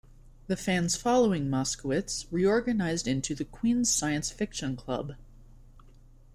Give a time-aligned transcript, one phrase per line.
[0.47, 5.13] The fans following Moskowitz reorganized into the Queens Science Fiction Club.